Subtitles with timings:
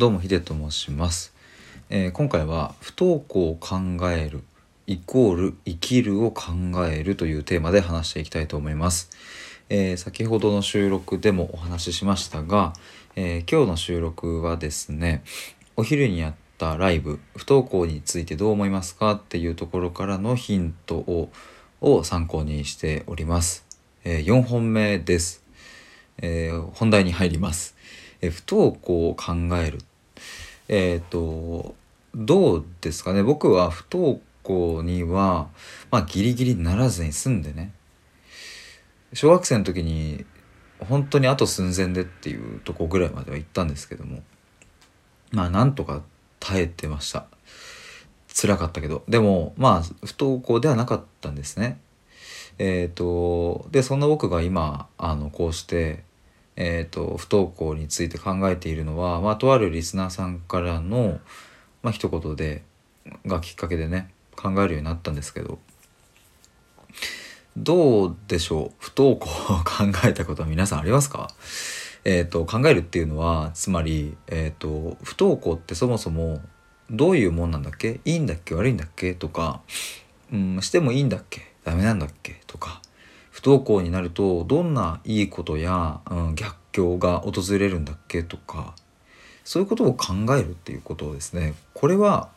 [0.00, 1.34] どうもヒデと申します、
[1.90, 3.76] えー今回は不登校を考
[4.10, 4.42] える
[4.86, 6.52] イコール生きるを考
[6.86, 9.10] えるというテーマで話していきたいと思います、
[9.68, 12.72] えー先ほどの収録でもお話ししましたが、
[13.14, 15.22] えー今日の収録はですね
[15.76, 21.30] お昼にやったライブ不登校についてどう思いますかっていうところからのヒントを
[21.82, 23.66] を参考にしております、
[24.04, 25.44] え4本目です。
[26.22, 27.76] え本題に入ります、
[28.22, 29.80] え不登校を考える
[30.72, 31.74] えっ、と
[32.14, 33.24] どうですかね。
[33.24, 35.48] 僕は不登校には
[35.90, 37.72] まあギリギリならずに済んでね。
[39.12, 40.24] 小学生の時に
[40.78, 44.22] 本当にあと寸前でっていうとこぐらいまでは行ったんですけども
[45.32, 46.02] まあなんとか
[46.38, 47.26] 耐えてました。
[48.32, 49.02] 辛かったけど。
[49.08, 51.80] でもまあ不登校ではなかったんですね。
[52.58, 56.04] えっ、とでそんな僕が今あのこうして
[56.62, 61.18] えー、と不登校について考えているのは、まあ、とあるリスナーさんからの、
[61.82, 62.62] まあ、一言で
[63.24, 65.58] がきっかけでね考えるようになったんですけど。
[67.56, 68.72] どうでしょう？
[68.78, 71.30] 不登校を考えたことは皆さんありますか？
[72.04, 76.40] えー、と考えるっていうのはつまり、えー、と不登校ってそもそも
[76.90, 78.00] どういうもんなんだっけ？
[78.04, 78.54] いいんだっけ？
[78.54, 79.14] 悪いんだっけ？
[79.14, 79.62] とか、
[80.32, 81.52] うん、してもいいんだっけ？
[81.64, 82.40] ダメなんだっけ？
[82.46, 82.80] とか
[83.30, 88.74] 不登校になるとどんないいことや、うん、逆境が訪れるんだっけとか
[89.44, 92.28] そういうことを考えるっていうことですねこれは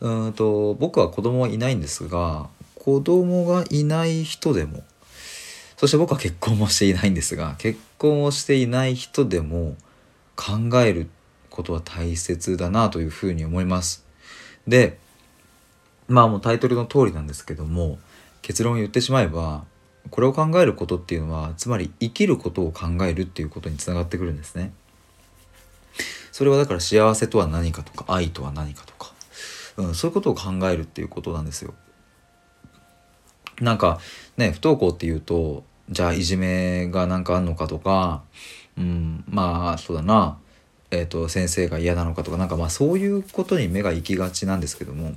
[0.00, 4.82] うんと僕は子供はいないんですが子供がいない人でも
[5.76, 9.76] そして僕は結婚もしていないんですが結婚をしていない人でも
[10.36, 11.08] 考える
[11.50, 14.04] ことは大切だなというふうに思います。
[14.66, 14.98] で
[16.08, 17.98] まあもうタイトルの通りなんですけども
[18.42, 19.64] 結論を言ってしまえば
[20.10, 24.72] これを考えることっていうのはつまり生きることを考えるっていうことにつながってくるんですね。
[26.32, 29.12] それはだから幸せとは何かとか愛とは何かとか、
[29.76, 31.74] うん、そういうことを考えるっていうことなんですよ。
[33.60, 34.00] なんか
[34.36, 38.22] ね不登校っていうとじゃあいじめがなんかあんのかとか、
[38.76, 40.38] うん、まあそうだな、
[40.90, 45.12] えー、と先生が嫌なのかとかなんかまあそういうことに目が行きがちなんですけども、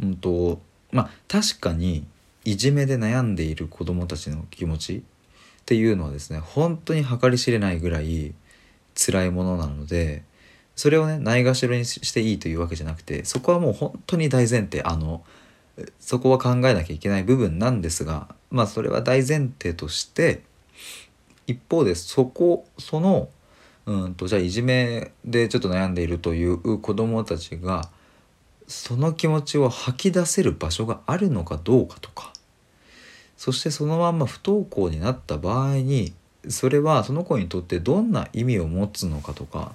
[0.00, 0.60] うんと
[0.92, 2.06] まあ確かに
[2.46, 5.02] いじめで悩んでいる子どもたちの気持ちっ
[5.66, 8.34] ていうのはですね本当に計り知れないぐらい
[8.94, 10.22] 辛いものなので
[10.76, 15.24] それをねないがしろにしていいというわけじゃなくてそこはもう本当に大前提あの
[15.98, 20.42] そこは考えなきゃいけない部分なんですがまあそれは大前提として
[21.48, 23.28] 一方でそこその
[23.86, 27.90] うんとじゃあいじめでちょっと悩んでいるという子どもたちが
[28.68, 32.32] その気持ちを吐き出せる場所があるのかどうかとか
[33.36, 36.12] そしてそのまんま不登校になった場合に
[36.48, 39.74] それはその子にとってどんな意味を持つのかとか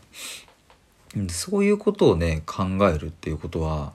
[1.29, 3.93] そういうことをね考えるっていうことは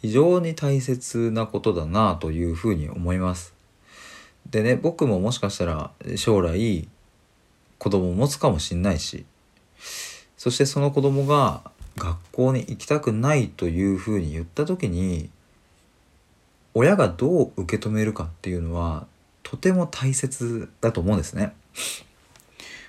[0.00, 3.54] 非常に大切なことだなというふうに思います。
[4.50, 6.88] でね僕ももしかしたら将来
[7.78, 9.24] 子供を持つかもしんないし
[10.36, 11.62] そしてその子供が
[11.96, 15.30] 学校に行きたくないというふうに言った時に
[16.74, 19.06] 親がどう受け止めるかっていうのは
[19.42, 21.54] とても大切だと思うんですね。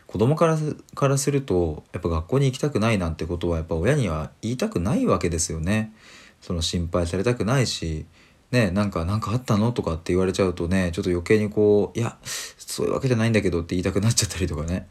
[0.08, 5.92] 子供からすからするとやっぱ学校に行きたくないなんてことはやっぱ親には言いたくないわけですよね。
[6.40, 8.06] その心配されたくないし
[8.52, 12.18] ねなんか何かあったのとかって言われちゃうとねちょっと余計にこういや
[12.58, 14.88] そういうわけじゃないんだけどって言いたくなっちゃったりとかね。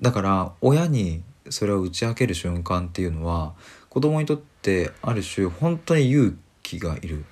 [0.00, 3.52] だから親にそれを打ち明ける瞬間っていうのは
[3.90, 7.24] 子供にとってある種本当に勇気がいる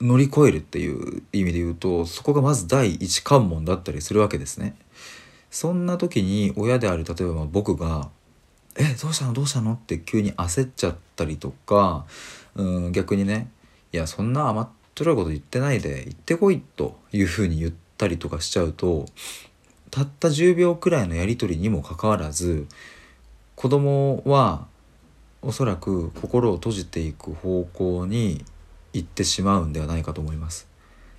[0.00, 4.76] 乗り越えるっていう意味で言うとそこがまず第一関門だったりするわけですね。
[5.50, 8.10] そんな時に親である例えば僕が
[8.76, 9.32] 「えどうしたの？
[9.32, 12.04] どうしたの?」って急に焦っちゃったりとか
[12.54, 13.50] うん逆にね
[13.92, 19.06] 「いやそんな甘っちょろいこと言ってないで行ってこい」というふうに言ったりとかしちゃうと
[19.90, 22.66] たった10秒くらいのやり取りにもかかわらず
[23.56, 24.66] 子供は
[25.40, 28.44] おそらく心を閉じていく方向に
[28.98, 30.68] 行ってしまうんではないかと思います。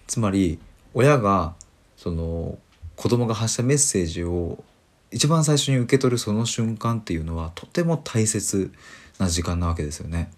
[0.08, 0.60] つまり
[0.94, 1.56] 親が
[1.98, 2.58] その
[2.96, 4.64] 子供が発したメッセージを
[5.12, 8.72] 一番最初に受け取るその瞬間っていうのはとても大切
[9.18, 10.32] な時間なわけですよね。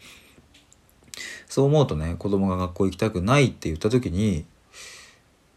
[1.47, 4.45] そう思うとね子供が学校行きたくないって言った時に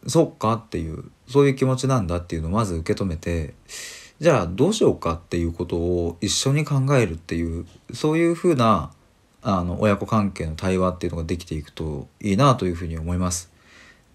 [0.07, 3.55] そっかっていうそういう気持ちなんだっていうのをまず受け止めて
[4.21, 8.91] じゃあどうしようかっていうことを一緒に考えるっていうそういうふうな
[9.45, 13.51] あの親子関係の対話っていうのができていくといいなというふうに思います。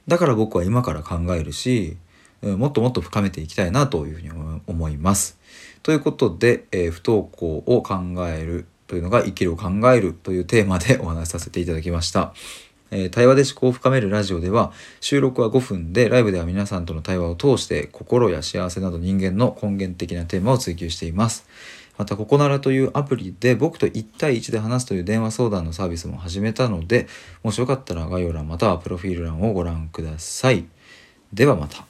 [0.07, 1.95] だから僕は今から考えるし
[2.41, 5.37] もっともっと深めていきたいなというふうに思思います。
[5.83, 7.95] ということで、えー不登校を考
[8.27, 12.33] えるというのが生きるを考えるというテーマでお話しさせていただきました。
[12.91, 21.47] えー対話で思考を深めるラジオでは収録は5分でライブでは皆さんとの対話を通して心や幸せなど人間の根源的なテーマを追求しています
[21.99, 27.07] またココナラというアプリで僕と1対1で話すという電話相談のサービスも始めたので
[27.43, 30.65] もしよかったら概要欄またはプロフィール欄をご覧ください。
[31.33, 31.88] ではまた。